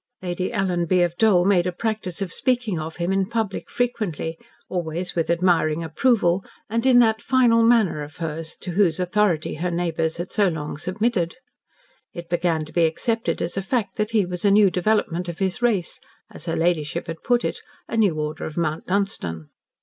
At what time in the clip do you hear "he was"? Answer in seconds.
14.09-14.43